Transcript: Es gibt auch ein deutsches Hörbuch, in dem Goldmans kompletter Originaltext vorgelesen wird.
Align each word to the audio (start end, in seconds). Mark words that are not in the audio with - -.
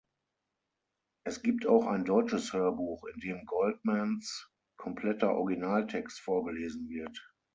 Es 1.25 1.43
gibt 1.43 1.67
auch 1.67 1.85
ein 1.85 2.05
deutsches 2.05 2.53
Hörbuch, 2.53 3.03
in 3.13 3.19
dem 3.19 3.45
Goldmans 3.45 4.49
kompletter 4.75 5.35
Originaltext 5.35 6.19
vorgelesen 6.21 6.89
wird. 6.89 7.19